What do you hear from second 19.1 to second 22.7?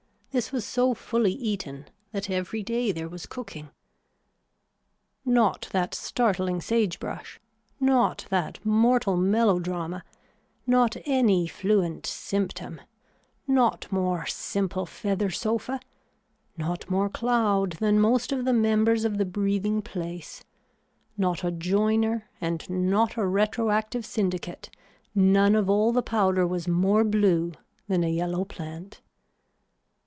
the breathing place, not a joiner and